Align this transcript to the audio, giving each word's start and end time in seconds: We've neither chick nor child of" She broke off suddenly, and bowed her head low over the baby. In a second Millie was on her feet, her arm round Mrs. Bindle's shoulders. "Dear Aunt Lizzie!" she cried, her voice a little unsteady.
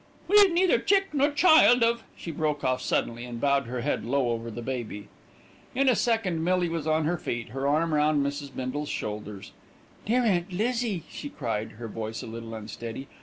We've 0.27 0.51
neither 0.51 0.79
chick 0.79 1.09
nor 1.13 1.29
child 1.29 1.83
of" 1.83 2.01
She 2.17 2.31
broke 2.31 2.63
off 2.63 2.81
suddenly, 2.81 3.23
and 3.23 3.39
bowed 3.39 3.67
her 3.67 3.81
head 3.81 4.03
low 4.03 4.29
over 4.31 4.49
the 4.49 4.63
baby. 4.63 5.09
In 5.75 5.87
a 5.87 5.95
second 5.95 6.43
Millie 6.43 6.69
was 6.69 6.87
on 6.87 7.05
her 7.05 7.19
feet, 7.19 7.49
her 7.49 7.67
arm 7.67 7.93
round 7.93 8.25
Mrs. 8.25 8.49
Bindle's 8.55 8.89
shoulders. 8.89 9.51
"Dear 10.07 10.23
Aunt 10.23 10.51
Lizzie!" 10.51 11.03
she 11.07 11.29
cried, 11.29 11.73
her 11.73 11.87
voice 11.87 12.23
a 12.23 12.25
little 12.25 12.55
unsteady. 12.55 13.09